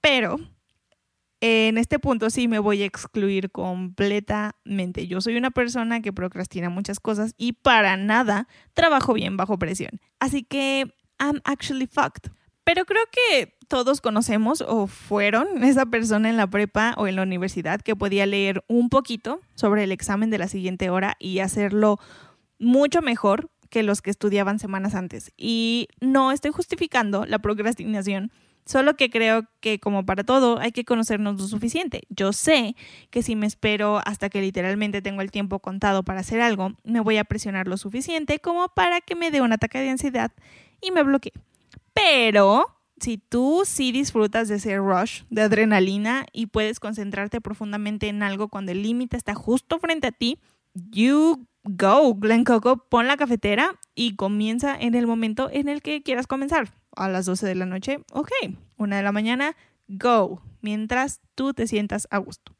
Pero 0.00 0.38
en 1.40 1.76
este 1.76 1.98
punto 1.98 2.30
sí 2.30 2.46
me 2.46 2.60
voy 2.60 2.82
a 2.82 2.86
excluir 2.86 3.50
completamente. 3.50 5.08
Yo 5.08 5.20
soy 5.20 5.36
una 5.36 5.50
persona 5.50 6.00
que 6.00 6.12
procrastina 6.12 6.70
muchas 6.70 7.00
cosas 7.00 7.34
y 7.36 7.54
para 7.54 7.96
nada 7.96 8.46
trabajo 8.74 9.12
bien 9.12 9.36
bajo 9.36 9.58
presión. 9.58 10.00
Así 10.20 10.44
que 10.44 10.94
I'm 11.18 11.40
actually 11.44 11.86
fucked. 11.86 12.30
Pero 12.64 12.84
creo 12.84 13.02
que 13.10 13.56
todos 13.66 14.00
conocemos 14.00 14.60
o 14.60 14.86
fueron 14.86 15.64
esa 15.64 15.86
persona 15.86 16.30
en 16.30 16.36
la 16.36 16.46
prepa 16.46 16.94
o 16.96 17.08
en 17.08 17.16
la 17.16 17.22
universidad 17.22 17.80
que 17.80 17.96
podía 17.96 18.26
leer 18.26 18.64
un 18.68 18.88
poquito 18.88 19.40
sobre 19.54 19.84
el 19.84 19.92
examen 19.92 20.30
de 20.30 20.38
la 20.38 20.46
siguiente 20.46 20.90
hora 20.90 21.16
y 21.18 21.40
hacerlo 21.40 21.98
mucho 22.58 23.02
mejor 23.02 23.50
que 23.72 23.82
los 23.82 24.02
que 24.02 24.10
estudiaban 24.10 24.58
semanas 24.58 24.94
antes. 24.94 25.32
Y 25.38 25.88
no 26.00 26.30
estoy 26.30 26.50
justificando 26.50 27.24
la 27.24 27.38
procrastinación, 27.38 28.30
solo 28.66 28.96
que 28.96 29.08
creo 29.08 29.48
que 29.60 29.80
como 29.80 30.04
para 30.04 30.24
todo 30.24 30.58
hay 30.58 30.72
que 30.72 30.84
conocernos 30.84 31.40
lo 31.40 31.48
suficiente. 31.48 32.02
Yo 32.10 32.34
sé 32.34 32.76
que 33.08 33.22
si 33.22 33.34
me 33.34 33.46
espero 33.46 34.02
hasta 34.04 34.28
que 34.28 34.42
literalmente 34.42 35.00
tengo 35.00 35.22
el 35.22 35.30
tiempo 35.30 35.58
contado 35.60 36.02
para 36.02 36.20
hacer 36.20 36.42
algo, 36.42 36.74
me 36.84 37.00
voy 37.00 37.16
a 37.16 37.24
presionar 37.24 37.66
lo 37.66 37.78
suficiente 37.78 38.40
como 38.40 38.68
para 38.68 39.00
que 39.00 39.16
me 39.16 39.30
dé 39.30 39.40
un 39.40 39.54
ataque 39.54 39.78
de 39.78 39.88
ansiedad 39.88 40.32
y 40.82 40.90
me 40.90 41.02
bloquee. 41.02 41.32
Pero 41.94 42.66
si 43.00 43.16
tú 43.16 43.62
sí 43.64 43.90
disfrutas 43.90 44.48
de 44.48 44.56
ese 44.56 44.76
rush 44.76 45.22
de 45.30 45.40
adrenalina 45.40 46.26
y 46.30 46.46
puedes 46.48 46.78
concentrarte 46.78 47.40
profundamente 47.40 48.08
en 48.08 48.22
algo 48.22 48.48
cuando 48.48 48.70
el 48.72 48.82
límite 48.82 49.16
está 49.16 49.34
justo 49.34 49.78
frente 49.78 50.08
a 50.08 50.12
ti, 50.12 50.38
you 50.74 51.46
go, 51.64 52.14
Glen 52.14 52.44
Coco, 52.44 52.88
pon 52.88 53.06
la 53.06 53.16
cafetera 53.16 53.78
y 53.94 54.16
comienza 54.16 54.76
en 54.78 54.94
el 54.94 55.06
momento 55.06 55.48
en 55.50 55.68
el 55.68 55.82
que 55.82 56.02
quieras 56.02 56.26
comenzar. 56.26 56.74
A 56.94 57.08
las 57.08 57.24
12 57.26 57.46
de 57.46 57.54
la 57.54 57.66
noche, 57.66 58.00
ok. 58.12 58.30
Una 58.76 58.96
de 58.96 59.02
la 59.02 59.12
mañana, 59.12 59.56
go, 59.88 60.42
mientras 60.60 61.20
tú 61.34 61.54
te 61.54 61.66
sientas 61.66 62.06
a 62.10 62.18
gusto. 62.18 62.54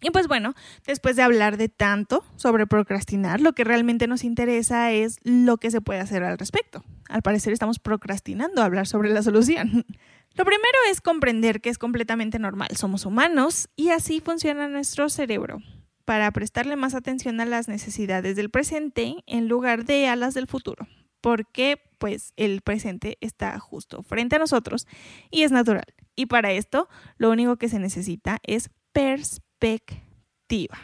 Y 0.00 0.10
pues 0.10 0.28
bueno, 0.28 0.54
después 0.86 1.16
de 1.16 1.22
hablar 1.22 1.56
de 1.56 1.68
tanto 1.68 2.24
sobre 2.36 2.68
procrastinar, 2.68 3.40
lo 3.40 3.52
que 3.52 3.64
realmente 3.64 4.06
nos 4.06 4.22
interesa 4.22 4.92
es 4.92 5.18
lo 5.24 5.56
que 5.56 5.72
se 5.72 5.80
puede 5.80 5.98
hacer 5.98 6.22
al 6.22 6.38
respecto. 6.38 6.84
Al 7.08 7.22
parecer 7.22 7.52
estamos 7.52 7.80
procrastinando 7.80 8.62
hablar 8.62 8.86
sobre 8.86 9.10
la 9.10 9.22
solución. 9.22 9.84
Lo 10.36 10.44
primero 10.44 10.78
es 10.88 11.00
comprender 11.00 11.60
que 11.60 11.68
es 11.68 11.78
completamente 11.78 12.38
normal, 12.38 12.68
somos 12.76 13.06
humanos 13.06 13.70
y 13.74 13.88
así 13.88 14.20
funciona 14.20 14.68
nuestro 14.68 15.08
cerebro 15.08 15.60
para 16.08 16.30
prestarle 16.30 16.74
más 16.74 16.94
atención 16.94 17.38
a 17.38 17.44
las 17.44 17.68
necesidades 17.68 18.34
del 18.34 18.48
presente 18.48 19.16
en 19.26 19.46
lugar 19.46 19.84
de 19.84 20.08
a 20.08 20.16
las 20.16 20.32
del 20.32 20.46
futuro, 20.46 20.88
porque 21.20 21.82
pues 21.98 22.32
el 22.38 22.62
presente 22.62 23.18
está 23.20 23.58
justo 23.58 24.02
frente 24.02 24.36
a 24.36 24.38
nosotros 24.38 24.86
y 25.30 25.42
es 25.42 25.52
natural. 25.52 25.84
Y 26.16 26.24
para 26.24 26.52
esto 26.52 26.88
lo 27.18 27.30
único 27.30 27.58
que 27.58 27.68
se 27.68 27.78
necesita 27.78 28.38
es 28.42 28.70
perspectiva. 28.92 30.78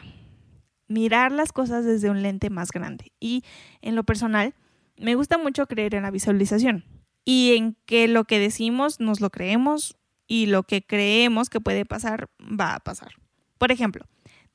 Mirar 0.88 1.32
las 1.32 1.52
cosas 1.52 1.86
desde 1.86 2.10
un 2.10 2.20
lente 2.20 2.50
más 2.50 2.70
grande. 2.70 3.10
Y 3.18 3.44
en 3.80 3.94
lo 3.94 4.04
personal, 4.04 4.52
me 4.98 5.14
gusta 5.14 5.38
mucho 5.38 5.66
creer 5.66 5.94
en 5.94 6.02
la 6.02 6.10
visualización 6.10 6.84
y 7.24 7.54
en 7.56 7.78
que 7.86 8.08
lo 8.08 8.24
que 8.24 8.38
decimos 8.38 9.00
nos 9.00 9.22
lo 9.22 9.30
creemos 9.30 9.96
y 10.26 10.44
lo 10.44 10.64
que 10.64 10.82
creemos 10.84 11.48
que 11.48 11.62
puede 11.62 11.86
pasar 11.86 12.28
va 12.42 12.74
a 12.74 12.80
pasar. 12.80 13.12
Por 13.56 13.72
ejemplo, 13.72 14.04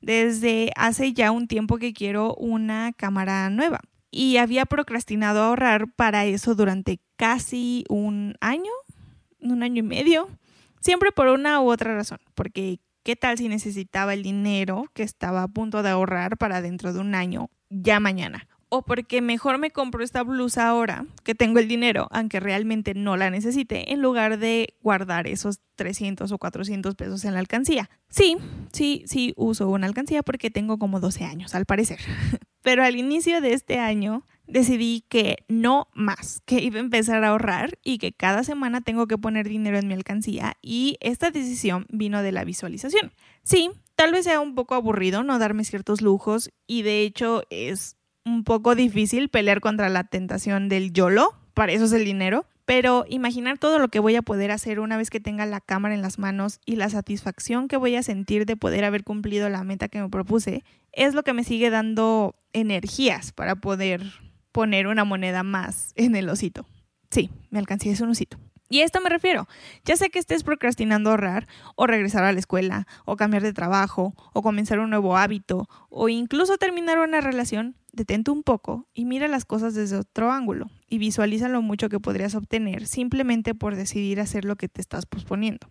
desde 0.00 0.72
hace 0.76 1.12
ya 1.12 1.30
un 1.30 1.46
tiempo 1.46 1.78
que 1.78 1.92
quiero 1.92 2.34
una 2.34 2.92
cámara 2.96 3.50
nueva 3.50 3.80
y 4.10 4.38
había 4.38 4.66
procrastinado 4.66 5.42
ahorrar 5.42 5.92
para 5.94 6.24
eso 6.24 6.54
durante 6.54 7.00
casi 7.16 7.84
un 7.88 8.34
año, 8.40 8.72
un 9.40 9.62
año 9.62 9.80
y 9.80 9.86
medio, 9.86 10.28
siempre 10.80 11.12
por 11.12 11.28
una 11.28 11.60
u 11.60 11.70
otra 11.70 11.94
razón, 11.94 12.18
porque 12.34 12.80
¿qué 13.02 13.16
tal 13.16 13.38
si 13.38 13.48
necesitaba 13.48 14.14
el 14.14 14.22
dinero 14.22 14.86
que 14.94 15.02
estaba 15.02 15.42
a 15.42 15.48
punto 15.48 15.82
de 15.82 15.90
ahorrar 15.90 16.36
para 16.36 16.60
dentro 16.60 16.92
de 16.92 17.00
un 17.00 17.14
año, 17.14 17.50
ya 17.68 18.00
mañana? 18.00 18.46
O 18.70 18.82
porque 18.82 19.20
mejor 19.20 19.58
me 19.58 19.70
compro 19.70 20.02
esta 20.02 20.22
blusa 20.22 20.68
ahora 20.68 21.04
que 21.24 21.34
tengo 21.34 21.58
el 21.58 21.68
dinero, 21.68 22.08
aunque 22.10 22.40
realmente 22.40 22.94
no 22.94 23.16
la 23.16 23.28
necesite, 23.28 23.92
en 23.92 24.00
lugar 24.00 24.38
de 24.38 24.74
guardar 24.80 25.26
esos 25.26 25.60
300 25.74 26.32
o 26.32 26.38
400 26.38 26.94
pesos 26.94 27.24
en 27.24 27.34
la 27.34 27.40
alcancía. 27.40 27.90
Sí, 28.08 28.36
sí, 28.72 29.02
sí 29.06 29.34
uso 29.36 29.68
una 29.68 29.86
alcancía 29.86 30.22
porque 30.22 30.50
tengo 30.50 30.78
como 30.78 31.00
12 31.00 31.24
años, 31.24 31.54
al 31.54 31.66
parecer. 31.66 31.98
Pero 32.62 32.84
al 32.84 32.96
inicio 32.96 33.40
de 33.40 33.54
este 33.54 33.78
año 33.78 34.24
decidí 34.46 35.04
que 35.08 35.44
no 35.48 35.88
más, 35.94 36.42
que 36.44 36.60
iba 36.60 36.76
a 36.76 36.80
empezar 36.80 37.24
a 37.24 37.28
ahorrar 37.28 37.78
y 37.82 37.98
que 37.98 38.12
cada 38.12 38.44
semana 38.44 38.80
tengo 38.82 39.06
que 39.06 39.18
poner 39.18 39.48
dinero 39.48 39.78
en 39.78 39.88
mi 39.88 39.94
alcancía 39.94 40.56
y 40.60 40.96
esta 41.00 41.30
decisión 41.30 41.86
vino 41.88 42.22
de 42.22 42.32
la 42.32 42.44
visualización. 42.44 43.12
Sí, 43.42 43.70
tal 43.94 44.12
vez 44.12 44.24
sea 44.24 44.40
un 44.40 44.54
poco 44.54 44.74
aburrido 44.74 45.22
no 45.22 45.38
darme 45.38 45.64
ciertos 45.64 46.02
lujos 46.02 46.50
y 46.66 46.82
de 46.82 47.02
hecho 47.02 47.44
es 47.50 47.96
un 48.24 48.44
poco 48.44 48.74
difícil 48.74 49.28
pelear 49.28 49.60
contra 49.60 49.88
la 49.88 50.04
tentación 50.04 50.68
del 50.68 50.92
YOLO, 50.92 51.34
para 51.54 51.72
eso 51.72 51.84
es 51.84 51.92
el 51.92 52.04
dinero, 52.04 52.46
pero 52.64 53.04
imaginar 53.08 53.58
todo 53.58 53.78
lo 53.78 53.88
que 53.88 53.98
voy 53.98 54.14
a 54.16 54.22
poder 54.22 54.50
hacer 54.50 54.78
una 54.78 54.96
vez 54.96 55.10
que 55.10 55.20
tenga 55.20 55.44
la 55.46 55.60
cámara 55.60 55.94
en 55.94 56.02
las 56.02 56.18
manos 56.18 56.60
y 56.64 56.76
la 56.76 56.88
satisfacción 56.88 57.66
que 57.66 57.76
voy 57.76 57.96
a 57.96 58.02
sentir 58.02 58.46
de 58.46 58.56
poder 58.56 58.84
haber 58.84 59.02
cumplido 59.02 59.48
la 59.48 59.64
meta 59.64 59.88
que 59.88 60.00
me 60.00 60.08
propuse, 60.08 60.62
es 60.92 61.14
lo 61.14 61.22
que 61.22 61.32
me 61.32 61.44
sigue 61.44 61.70
dando 61.70 62.36
energías 62.52 63.32
para 63.32 63.56
poder 63.56 64.02
poner 64.52 64.86
una 64.86 65.04
moneda 65.04 65.42
más 65.42 65.92
en 65.96 66.14
el 66.16 66.28
osito. 66.28 66.66
Sí, 67.10 67.30
me 67.50 67.58
alcancé 67.58 67.90
ese 67.90 68.04
un 68.04 68.10
osito. 68.10 68.38
Y 68.68 68.82
a 68.82 68.84
esto 68.84 69.00
me 69.00 69.10
refiero. 69.10 69.48
Ya 69.84 69.96
sé 69.96 70.10
que 70.10 70.20
estés 70.20 70.44
procrastinando 70.44 71.10
ahorrar 71.10 71.48
o 71.74 71.88
regresar 71.88 72.22
a 72.22 72.32
la 72.32 72.38
escuela 72.38 72.86
o 73.04 73.16
cambiar 73.16 73.42
de 73.42 73.52
trabajo 73.52 74.14
o 74.32 74.42
comenzar 74.42 74.78
un 74.78 74.90
nuevo 74.90 75.16
hábito 75.16 75.68
o 75.88 76.08
incluso 76.08 76.56
terminar 76.56 77.00
una 77.00 77.20
relación, 77.20 77.74
detente 77.92 78.30
un 78.30 78.42
poco 78.42 78.88
y 78.94 79.04
mira 79.04 79.28
las 79.28 79.44
cosas 79.44 79.74
desde 79.74 79.96
otro 79.96 80.32
ángulo 80.32 80.70
y 80.88 80.98
visualiza 80.98 81.48
lo 81.48 81.62
mucho 81.62 81.88
que 81.88 82.00
podrías 82.00 82.34
obtener 82.34 82.86
simplemente 82.86 83.54
por 83.54 83.76
decidir 83.76 84.20
hacer 84.20 84.44
lo 84.44 84.56
que 84.56 84.68
te 84.68 84.80
estás 84.80 85.06
posponiendo. 85.06 85.70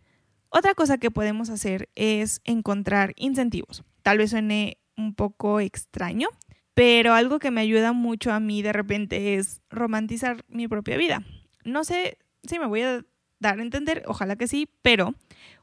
Otra 0.50 0.74
cosa 0.74 0.98
que 0.98 1.12
podemos 1.12 1.50
hacer 1.50 1.90
es 1.96 2.42
encontrar 2.44 3.14
incentivos. 3.16 3.84
Tal 4.02 4.18
vez 4.18 4.32
suene 4.32 4.80
un 4.98 5.14
poco 5.14 5.60
extraño, 5.60 6.30
pero 6.74 7.14
algo 7.14 7.40
que 7.40 7.52
me 7.52 7.62
ayuda 7.62 7.94
mucho 7.94 8.32
a 8.32 8.40
mí 8.40 8.62
de 8.62 8.74
repente 8.74 9.36
es 9.36 9.62
romantizar 9.70 10.44
mi 10.48 10.68
propia 10.68 10.98
vida. 10.98 11.24
No 11.64 11.84
sé 11.84 12.18
sí 12.48 12.60
me 12.60 12.68
voy 12.68 12.82
a 12.82 13.06
dar 13.40 13.60
a 13.60 13.62
entender, 13.62 14.04
ojalá 14.08 14.36
que 14.36 14.48
sí, 14.48 14.70
pero 14.82 15.16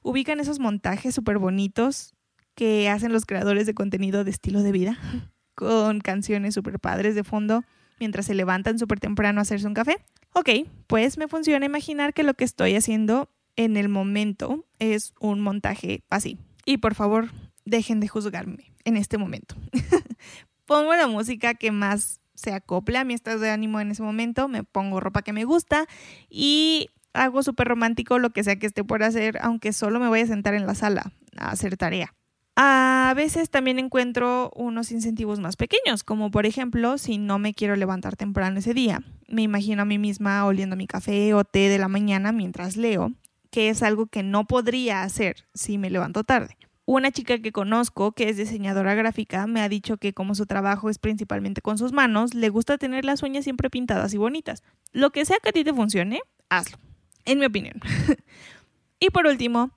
ubican 0.03 0.41
esos 0.41 0.59
montajes 0.59 1.15
súper 1.15 1.39
bonitos 1.39 2.15
que 2.55 2.89
hacen 2.89 3.13
los 3.13 3.27
creadores 3.27 3.67
de 3.67 3.75
contenido 3.75 4.25
de 4.25 4.31
estilo 4.31 4.63
de 4.63 4.73
vida, 4.73 4.99
con 5.57 6.01
canciones 6.01 6.55
súper 6.55 6.79
padres 6.79 7.17
de 7.17 7.25
fondo 7.25 7.65
mientras 7.99 8.27
se 8.27 8.35
levantan 8.35 8.79
súper 8.79 9.01
temprano 9.01 9.41
a 9.41 9.43
hacerse 9.43 9.67
un 9.67 9.75
café. 9.75 9.97
Ok, 10.33 10.51
pues 10.87 11.19
me 11.19 11.27
funciona 11.27 11.67
imaginar 11.67 12.15
que 12.15 12.23
lo 12.23 12.35
que 12.35 12.45
estoy 12.45 12.77
haciendo 12.77 13.31
en 13.57 13.77
el 13.77 13.89
momento 13.89 14.67
es 14.79 15.15
un 15.19 15.41
montaje 15.41 16.05
así. 16.11 16.39
Y 16.65 16.77
por 16.77 16.95
favor, 16.95 17.31
dejen 17.65 18.01
de 18.01 18.09
juzgarme 18.09 18.75
en 18.85 18.97
este 18.97 19.19
momento. 19.19 19.57
Pongo 20.67 20.95
la 20.95 21.07
música 21.07 21.55
que 21.55 21.73
más 21.73 22.21
se 22.35 22.53
acople 22.53 22.99
a 22.99 23.05
mi 23.05 23.15
estado 23.15 23.39
de 23.39 23.51
ánimo 23.51 23.81
en 23.81 23.91
ese 23.91 24.03
momento, 24.03 24.47
me 24.47 24.63
pongo 24.63 25.01
ropa 25.01 25.23
que 25.23 25.33
me 25.33 25.45
gusta 25.45 25.87
y 26.29 26.91
hago 27.15 27.43
súper 27.43 27.67
romántico 27.67 28.19
lo 28.19 28.31
que 28.31 28.45
sea 28.45 28.57
que 28.57 28.67
esté 28.67 28.85
por 28.85 29.03
hacer, 29.03 29.39
aunque 29.41 29.73
solo 29.73 30.01
me 30.01 30.09
voy 30.09 30.21
a 30.21 30.27
sentar 30.27 30.53
en 30.53 30.67
la 30.67 30.75
sala 30.75 31.13
a 31.39 31.51
hacer 31.51 31.79
tarea. 31.79 32.16
A 32.59 33.13
veces 33.15 33.51
también 33.51 33.79
encuentro 33.79 34.51
unos 34.57 34.91
incentivos 34.91 35.41
más 35.41 35.57
pequeños, 35.57 36.03
como 36.03 36.31
por 36.31 36.47
ejemplo, 36.47 36.97
si 36.97 37.19
no 37.19 37.39
me 37.39 37.53
quiero 37.53 37.77
levantar 37.77 38.17
temprano 38.17 38.59
ese 38.59 38.73
día, 38.73 39.03
me 39.29 39.43
imagino 39.43 39.83
a 39.83 39.85
mí 39.85 39.99
misma 39.99 40.43
oliendo 40.47 40.75
mi 40.75 40.87
café 40.87 41.35
o 41.35 41.45
té 41.45 41.69
de 41.69 41.77
la 41.77 41.89
mañana 41.89 42.33
mientras 42.33 42.79
leo, 42.79 43.13
que 43.51 43.69
es 43.69 43.83
algo 43.83 44.07
que 44.07 44.23
no 44.23 44.47
podría 44.47 45.03
hacer 45.03 45.45
si 45.53 45.77
me 45.77 45.91
levanto 45.91 46.25
tarde. 46.25 46.57
Una 46.87 47.11
chica 47.11 47.39
que 47.41 47.53
conozco, 47.53 48.13
que 48.13 48.31
es 48.31 48.39
diseñadora 48.39 48.95
gráfica, 48.95 49.47
me 49.47 49.61
ha 49.61 49.69
dicho 49.69 49.99
que 49.99 50.15
como 50.15 50.35
su 50.35 50.47
trabajo 50.47 50.89
es 50.89 50.99
principalmente 50.99 51.61
con 51.61 51.77
sus 51.77 51.93
manos, 51.93 52.33
le 52.33 52.49
gusta 52.49 52.79
tener 52.79 53.05
las 53.05 53.23
uñas 53.23 53.45
siempre 53.45 53.69
pintadas 53.69 54.15
y 54.15 54.19
bonitas. 54.19 54.63
Lo 54.93 55.11
que 55.11 55.27
sea 55.27 55.37
que 55.43 55.51
a 55.51 55.53
ti 55.53 55.63
te 55.63 55.75
funcione, 55.75 56.21
hazlo, 56.49 56.79
en 57.27 57.39
mi 57.39 57.45
opinión. 57.45 57.81
y 59.01 59.11
por 59.11 59.27
último, 59.27 59.73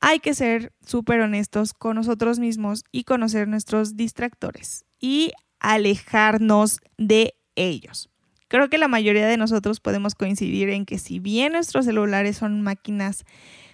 hay 0.00 0.20
que 0.20 0.34
ser 0.34 0.72
súper 0.84 1.20
honestos 1.20 1.72
con 1.72 1.96
nosotros 1.96 2.38
mismos 2.38 2.84
y 2.92 3.04
conocer 3.04 3.48
nuestros 3.48 3.96
distractores 3.96 4.84
y 5.00 5.32
alejarnos 5.60 6.80
de 6.98 7.34
ellos. 7.54 8.10
Creo 8.48 8.68
que 8.68 8.78
la 8.78 8.88
mayoría 8.88 9.26
de 9.26 9.36
nosotros 9.36 9.80
podemos 9.80 10.14
coincidir 10.14 10.68
en 10.68 10.86
que 10.86 10.98
si 10.98 11.18
bien 11.18 11.52
nuestros 11.52 11.84
celulares 11.84 12.36
son 12.36 12.62
máquinas 12.62 13.24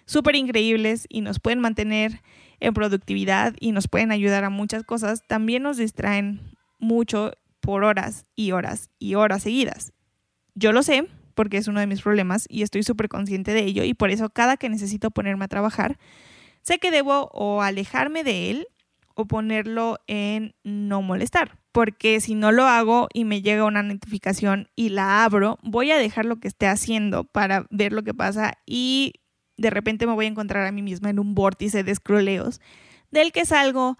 súper 0.06 0.36
increíbles 0.36 1.06
y 1.08 1.20
nos 1.20 1.40
pueden 1.40 1.60
mantener 1.60 2.22
en 2.60 2.74
productividad 2.74 3.54
y 3.60 3.72
nos 3.72 3.88
pueden 3.88 4.12
ayudar 4.12 4.44
a 4.44 4.50
muchas 4.50 4.84
cosas, 4.84 5.22
también 5.26 5.62
nos 5.62 5.76
distraen 5.76 6.40
mucho 6.78 7.32
por 7.60 7.84
horas 7.84 8.24
y 8.34 8.52
horas 8.52 8.90
y 8.98 9.14
horas 9.14 9.42
seguidas. 9.42 9.92
Yo 10.54 10.72
lo 10.72 10.82
sé 10.82 11.06
porque 11.32 11.56
es 11.56 11.68
uno 11.68 11.80
de 11.80 11.86
mis 11.86 12.02
problemas 12.02 12.46
y 12.48 12.62
estoy 12.62 12.82
súper 12.82 13.08
consciente 13.08 13.52
de 13.52 13.64
ello 13.64 13.84
y 13.84 13.94
por 13.94 14.10
eso 14.10 14.30
cada 14.30 14.56
que 14.56 14.68
necesito 14.68 15.10
ponerme 15.10 15.44
a 15.44 15.48
trabajar, 15.48 15.98
sé 16.62 16.78
que 16.78 16.90
debo 16.90 17.28
o 17.32 17.62
alejarme 17.62 18.24
de 18.24 18.50
él 18.50 18.66
o 19.14 19.26
ponerlo 19.26 19.98
en 20.06 20.54
no 20.64 21.02
molestar, 21.02 21.58
porque 21.72 22.20
si 22.20 22.34
no 22.34 22.52
lo 22.52 22.64
hago 22.64 23.08
y 23.12 23.24
me 23.24 23.42
llega 23.42 23.64
una 23.64 23.82
notificación 23.82 24.68
y 24.74 24.90
la 24.90 25.24
abro, 25.24 25.58
voy 25.62 25.90
a 25.90 25.98
dejar 25.98 26.24
lo 26.24 26.36
que 26.36 26.48
esté 26.48 26.66
haciendo 26.66 27.24
para 27.24 27.66
ver 27.70 27.92
lo 27.92 28.02
que 28.02 28.14
pasa 28.14 28.54
y 28.66 29.14
de 29.56 29.70
repente 29.70 30.06
me 30.06 30.14
voy 30.14 30.26
a 30.26 30.28
encontrar 30.28 30.66
a 30.66 30.72
mí 30.72 30.82
misma 30.82 31.10
en 31.10 31.18
un 31.18 31.34
vórtice 31.34 31.84
de 31.84 31.94
scrolleos 31.94 32.60
del 33.10 33.32
que 33.32 33.44
salgo 33.44 33.98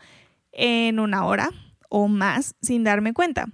en 0.53 0.99
una 0.99 1.25
hora 1.25 1.51
o 1.89 2.09
más 2.09 2.55
sin 2.63 2.85
darme 2.85 3.13
cuenta, 3.13 3.47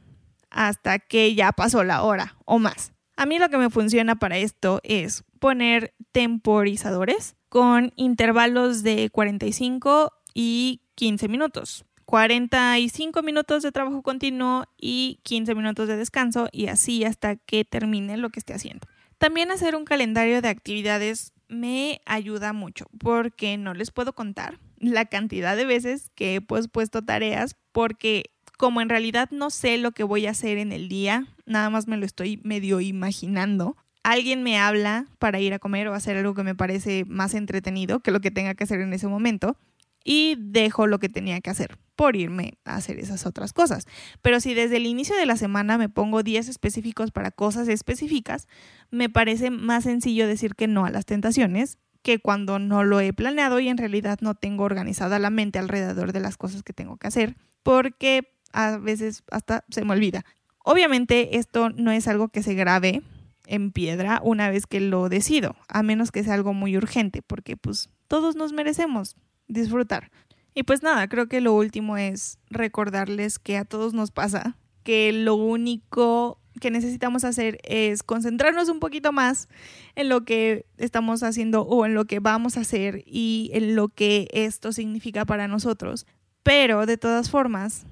hasta 0.51 0.99
que 0.99 1.35
ya 1.35 1.53
pasó 1.53 1.85
la 1.85 2.03
hora 2.03 2.37
o 2.45 2.59
más. 2.59 2.93
A 3.19 3.27
mí 3.27 3.41
lo 3.41 3.49
que 3.49 3.59
me 3.59 3.69
funciona 3.69 4.15
para 4.15 4.39
esto 4.39 4.79
es 4.85 5.25
poner 5.41 5.93
temporizadores 6.13 7.35
con 7.49 7.93
intervalos 7.97 8.85
de 8.85 9.11
45 9.11 10.13
y 10.35 10.83
15 10.95 11.27
minutos. 11.27 11.85
45 12.05 13.21
minutos 13.25 13.65
de 13.65 13.73
trabajo 13.73 14.03
continuo 14.03 14.67
y 14.77 15.19
15 15.25 15.57
minutos 15.57 15.89
de 15.89 15.97
descanso 15.97 16.49
y 16.53 16.69
así 16.69 17.03
hasta 17.03 17.35
que 17.35 17.65
termine 17.65 18.19
lo 18.19 18.31
que 18.31 18.39
esté 18.39 18.55
haciendo. 18.55 18.87
También 19.19 19.51
hacer 19.51 19.75
un 19.75 19.85
calendario 19.85 20.41
de 20.41 20.51
actividades 20.51 21.33
me 21.49 22.01
ayuda 22.07 22.53
mucho 22.53 22.87
porque 23.01 23.57
no 23.57 23.75
les 23.75 23.91
puedo 23.91 24.13
contar 24.13 24.61
la 24.77 25.07
cantidad 25.07 25.57
de 25.57 25.65
veces 25.65 26.13
que 26.15 26.37
he 26.37 26.41
puesto 26.41 27.03
tareas 27.03 27.57
porque 27.73 28.31
como 28.59 28.81
en 28.81 28.89
realidad 28.89 29.31
no 29.33 29.51
sé 29.51 29.77
lo 29.79 29.91
que 29.91 30.05
voy 30.05 30.27
a 30.27 30.31
hacer 30.31 30.59
en 30.59 30.71
el 30.71 30.89
día, 30.89 31.27
nada 31.49 31.71
más 31.71 31.89
me 31.89 31.97
lo 31.97 32.07
estoy 32.07 32.41
medio 32.45 32.81
imaginando. 32.81 33.77
Alguien 34.03 34.43
me 34.43 34.59
habla 34.59 35.07
para 35.19 35.41
ir 35.41 35.53
a 35.53 35.59
comer 35.59 35.89
o 35.89 35.95
hacer 35.95 36.17
algo 36.17 36.35
que 36.35 36.45
me 36.45 36.55
parece 36.55 37.05
más 37.07 37.35
entretenido 37.35 38.01
que 38.01 38.11
lo 38.11 38.21
que 38.21 38.31
tenga 38.31 38.55
que 38.55 38.65
hacer 38.65 38.81
en 38.81 38.93
ese 38.93 39.09
momento 39.09 39.57
y 40.05 40.37
dejo 40.39 40.87
lo 40.87 40.99
que 40.99 41.09
tenía 41.09 41.41
que 41.41 41.51
hacer 41.51 41.79
por 41.97 42.15
irme 42.17 42.55
a 42.65 42.77
hacer 42.77 42.99
esas 42.99 43.27
otras 43.27 43.53
cosas. 43.53 43.87
Pero 44.23 44.41
si 44.41 44.55
desde 44.55 44.77
el 44.77 44.87
inicio 44.87 45.17
de 45.17 45.27
la 45.27 45.37
semana 45.37 45.77
me 45.79 45.89
pongo 45.89 46.23
días 46.23 46.49
específicos 46.49 47.11
para 47.11 47.31
cosas 47.31 47.69
específicas, 47.69 48.47
me 48.91 49.09
parece 49.09 49.51
más 49.51 49.85
sencillo 49.85 50.27
decir 50.27 50.55
que 50.55 50.69
no 50.69 50.87
a 50.87 50.91
las 50.91 51.07
tentaciones 51.07 51.79
que 52.03 52.21
cuando 52.21 52.59
no 52.59 52.85
lo 52.85 53.01
he 53.01 53.13
planeado 53.13 53.59
y 53.61 53.69
en 53.69 53.77
realidad 53.77 54.19
no 54.23 54.35
tengo 54.35 54.65
organizada 54.65 55.19
la 55.19 55.31
mente 55.31 55.59
alrededor 55.59 56.13
de 56.13 56.21
las 56.21 56.37
cosas 56.37 56.63
que 56.63 56.73
tengo 56.73 56.97
que 56.97 57.09
hacer, 57.09 57.37
porque 57.63 58.33
a 58.53 58.79
veces 58.79 59.25
hasta 59.31 59.65
se 59.69 59.85
me 59.85 59.93
olvida. 59.93 60.25
Obviamente 60.71 61.39
esto 61.39 61.71
no 61.71 61.93
es 61.93 62.09
algo 62.09 62.29
que 62.29 62.43
se 62.43 62.53
grabe 62.53 63.01
en 63.47 63.73
piedra 63.73 64.21
una 64.23 64.51
vez 64.51 64.67
que 64.67 64.81
lo 64.81 65.09
decido, 65.09 65.57
a 65.67 65.83
menos 65.83 66.13
que 66.13 66.23
sea 66.23 66.35
algo 66.35 66.53
muy 66.53 66.77
urgente, 66.77 67.23
porque 67.23 67.57
pues 67.57 67.89
todos 68.07 68.37
nos 68.37 68.53
merecemos 68.53 69.17
disfrutar. 69.47 70.11
Y 70.53 70.65
pues 70.65 70.83
nada, 70.83 71.09
creo 71.09 71.27
que 71.27 71.41
lo 71.41 71.55
último 71.55 71.97
es 71.97 72.39
recordarles 72.51 73.39
que 73.39 73.57
a 73.57 73.65
todos 73.65 73.95
nos 73.95 74.11
pasa, 74.11 74.59
que 74.83 75.11
lo 75.11 75.37
único 75.37 76.39
que 76.61 76.71
necesitamos 76.71 77.25
hacer 77.25 77.61
es 77.65 78.03
concentrarnos 78.03 78.69
un 78.69 78.79
poquito 78.79 79.11
más 79.11 79.49
en 79.95 80.11
lo 80.11 80.27
que 80.27 80.67
estamos 80.77 81.23
haciendo 81.23 81.63
o 81.63 81.87
en 81.87 81.95
lo 81.95 82.05
que 82.05 82.21
vamos 82.21 82.59
a 82.59 82.61
hacer 82.61 83.05
y 83.07 83.51
en 83.55 83.75
lo 83.75 83.89
que 83.89 84.29
esto 84.35 84.73
significa 84.73 85.25
para 85.25 85.49
nosotros. 85.49 86.07
Pero 86.43 86.85
de 86.85 86.99
todas 86.99 87.31
formas, 87.31 87.87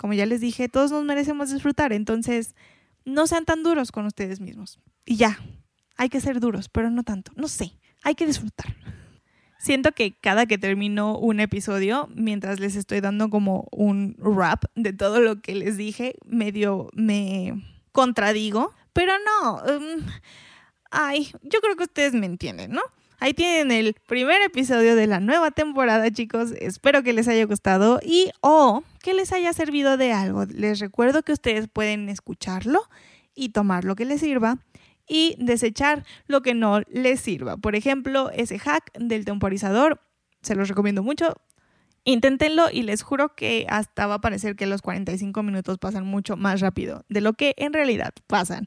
como 0.00 0.14
ya 0.14 0.26
les 0.26 0.40
dije, 0.40 0.68
todos 0.68 0.90
nos 0.90 1.04
merecemos 1.04 1.52
disfrutar, 1.52 1.92
entonces 1.92 2.54
no 3.04 3.26
sean 3.26 3.44
tan 3.44 3.62
duros 3.62 3.92
con 3.92 4.06
ustedes 4.06 4.40
mismos. 4.40 4.78
Y 5.04 5.16
ya, 5.16 5.38
hay 5.96 6.08
que 6.08 6.20
ser 6.20 6.40
duros, 6.40 6.68
pero 6.68 6.90
no 6.90 7.02
tanto, 7.02 7.32
no 7.36 7.48
sé, 7.48 7.72
hay 8.02 8.14
que 8.14 8.26
disfrutar. 8.26 8.76
Siento 9.58 9.92
que 9.92 10.12
cada 10.12 10.46
que 10.46 10.58
termino 10.58 11.18
un 11.18 11.40
episodio, 11.40 12.08
mientras 12.14 12.60
les 12.60 12.76
estoy 12.76 13.00
dando 13.00 13.30
como 13.30 13.66
un 13.72 14.16
rap 14.18 14.64
de 14.74 14.92
todo 14.92 15.20
lo 15.20 15.40
que 15.40 15.54
les 15.54 15.76
dije, 15.76 16.14
medio 16.24 16.88
me 16.92 17.64
contradigo, 17.92 18.72
pero 18.92 19.14
no. 19.18 19.56
Um, 19.56 20.06
ay, 20.90 21.32
yo 21.42 21.60
creo 21.60 21.76
que 21.76 21.84
ustedes 21.84 22.12
me 22.12 22.26
entienden, 22.26 22.72
¿no? 22.72 22.82
Ahí 23.18 23.32
tienen 23.32 23.70
el 23.70 23.94
primer 24.06 24.42
episodio 24.42 24.94
de 24.94 25.06
la 25.06 25.20
nueva 25.20 25.50
temporada, 25.50 26.10
chicos. 26.10 26.52
Espero 26.60 27.02
que 27.02 27.14
les 27.14 27.28
haya 27.28 27.46
gustado 27.46 27.98
y 28.02 28.30
o 28.42 28.82
que 29.02 29.14
les 29.14 29.32
haya 29.32 29.52
servido 29.54 29.96
de 29.96 30.12
algo. 30.12 30.44
Les 30.44 30.80
recuerdo 30.80 31.22
que 31.22 31.32
ustedes 31.32 31.66
pueden 31.66 32.10
escucharlo 32.10 32.82
y 33.34 33.50
tomar 33.50 33.84
lo 33.84 33.96
que 33.96 34.04
les 34.04 34.20
sirva 34.20 34.58
y 35.08 35.36
desechar 35.38 36.04
lo 36.26 36.42
que 36.42 36.54
no 36.54 36.80
les 36.88 37.20
sirva. 37.20 37.56
Por 37.56 37.74
ejemplo, 37.74 38.30
ese 38.30 38.58
hack 38.58 38.92
del 38.98 39.24
temporizador, 39.24 40.00
se 40.42 40.54
los 40.54 40.68
recomiendo 40.68 41.02
mucho. 41.02 41.34
Inténtenlo 42.04 42.70
y 42.70 42.82
les 42.82 43.02
juro 43.02 43.34
que 43.34 43.66
hasta 43.68 44.06
va 44.06 44.14
a 44.14 44.20
parecer 44.20 44.56
que 44.56 44.66
los 44.66 44.82
45 44.82 45.42
minutos 45.42 45.78
pasan 45.78 46.04
mucho 46.06 46.36
más 46.36 46.60
rápido 46.60 47.04
de 47.08 47.20
lo 47.20 47.32
que 47.32 47.54
en 47.56 47.72
realidad 47.72 48.12
pasan. 48.26 48.66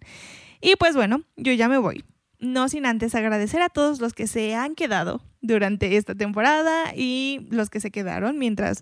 Y 0.60 0.76
pues 0.76 0.96
bueno, 0.96 1.22
yo 1.38 1.54
ya 1.54 1.70
me 1.70 1.78
voy. 1.78 2.04
No 2.40 2.70
sin 2.70 2.86
antes 2.86 3.16
agradecer 3.16 3.62
a 3.62 3.70
todos 3.70 4.00
los 4.00 4.14
que 4.14 4.28
se 4.28 4.56
han 4.56 4.76
quedado 4.76 5.22
durante 5.42 5.98
esta 5.98 6.16
temporada 6.16 6.94
y 6.96 7.48
los 7.52 7.70
que 7.70 7.80
se 7.80 7.92
quedaron 7.92 8.38
mientras 8.38 8.82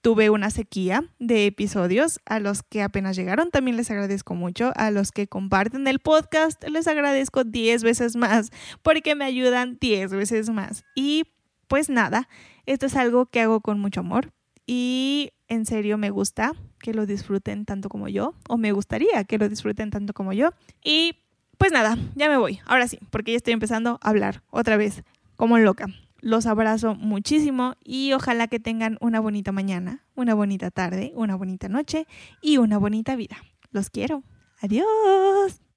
tuve 0.00 0.30
una 0.30 0.50
sequía 0.50 1.04
de 1.18 1.46
episodios. 1.46 2.20
A 2.24 2.40
los 2.40 2.62
que 2.62 2.82
apenas 2.82 3.16
llegaron 3.16 3.50
también 3.50 3.76
les 3.76 3.90
agradezco 3.90 4.34
mucho. 4.34 4.72
A 4.76 4.90
los 4.90 5.12
que 5.12 5.26
comparten 5.26 5.86
el 5.86 5.98
podcast 5.98 6.62
les 6.68 6.86
agradezco 6.86 7.44
10 7.44 7.82
veces 7.82 8.16
más 8.16 8.50
porque 8.82 9.14
me 9.14 9.24
ayudan 9.24 9.78
10 9.80 10.12
veces 10.12 10.50
más. 10.50 10.84
Y 10.94 11.24
pues 11.66 11.90
nada, 11.90 12.28
esto 12.66 12.86
es 12.86 12.96
algo 12.96 13.26
que 13.26 13.40
hago 13.40 13.60
con 13.60 13.80
mucho 13.80 14.00
amor 14.00 14.32
y 14.66 15.32
en 15.48 15.66
serio 15.66 15.98
me 15.98 16.10
gusta 16.10 16.52
que 16.80 16.94
lo 16.94 17.06
disfruten 17.06 17.64
tanto 17.64 17.88
como 17.88 18.08
yo 18.08 18.34
o 18.48 18.56
me 18.56 18.72
gustaría 18.72 19.24
que 19.24 19.38
lo 19.38 19.48
disfruten 19.48 19.90
tanto 19.90 20.12
como 20.12 20.32
yo. 20.32 20.50
Y 20.84 21.16
pues 21.58 21.72
nada, 21.72 21.98
ya 22.14 22.28
me 22.28 22.36
voy. 22.36 22.60
Ahora 22.64 22.88
sí, 22.88 22.98
porque 23.10 23.32
ya 23.32 23.36
estoy 23.36 23.52
empezando 23.52 23.98
a 24.00 24.08
hablar 24.08 24.42
otra 24.50 24.76
vez 24.76 25.02
como 25.36 25.58
loca. 25.58 25.86
Los 26.20 26.46
abrazo 26.46 26.94
muchísimo 26.94 27.74
y 27.84 28.12
ojalá 28.12 28.48
que 28.48 28.58
tengan 28.58 28.98
una 29.00 29.20
bonita 29.20 29.52
mañana, 29.52 30.04
una 30.16 30.34
bonita 30.34 30.70
tarde, 30.70 31.12
una 31.14 31.36
bonita 31.36 31.68
noche 31.68 32.06
y 32.40 32.56
una 32.58 32.78
bonita 32.78 33.14
vida. 33.14 33.36
Los 33.70 33.90
quiero. 33.90 34.24
Adiós. 34.60 35.67